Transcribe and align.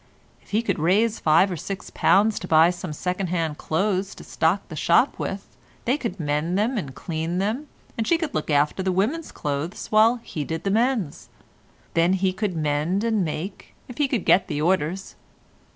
If 0.41 0.49
he 0.49 0.63
could 0.63 0.79
raise 0.79 1.19
five 1.19 1.51
or 1.51 1.55
six 1.55 1.91
pounds 1.91 2.39
to 2.39 2.47
buy 2.47 2.71
some 2.71 2.91
second 2.91 3.27
hand 3.27 3.59
clothes 3.59 4.15
to 4.15 4.23
stock 4.23 4.67
the 4.67 4.75
shop 4.75 5.19
with, 5.19 5.55
they 5.85 5.95
could 5.95 6.19
mend 6.19 6.57
them 6.57 6.75
and 6.75 6.95
clean 6.95 7.37
them, 7.37 7.67
and 7.99 8.07
she 8.07 8.17
could 8.17 8.33
look 8.33 8.49
after 8.49 8.81
the 8.81 8.91
women's 8.91 9.31
clothes 9.31 9.91
while 9.91 10.15
he 10.23 10.43
did 10.43 10.63
the 10.63 10.71
men's. 10.71 11.29
Then 11.93 12.13
he 12.13 12.33
could 12.33 12.55
mend 12.55 13.03
and 13.03 13.23
make, 13.23 13.75
if 13.87 13.99
he 13.99 14.07
could 14.07 14.25
get 14.25 14.47
the 14.47 14.59
orders. 14.59 15.15